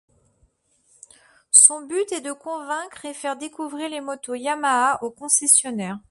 [1.51, 5.99] Son but est de convaincre et faire découvrir les motos Yamaha aux concessionnaires.